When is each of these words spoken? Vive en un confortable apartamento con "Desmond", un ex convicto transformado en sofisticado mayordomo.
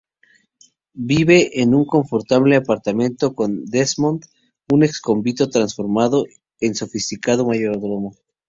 Vive 1.11 1.61
en 1.61 1.75
un 1.75 1.85
confortable 1.85 2.55
apartamento 2.55 3.35
con 3.35 3.65
"Desmond", 3.65 4.23
un 4.71 4.81
ex 4.83 4.99
convicto 4.99 5.47
transformado 5.51 6.23
en 6.59 6.73
sofisticado 6.73 7.45
mayordomo. 7.45 8.15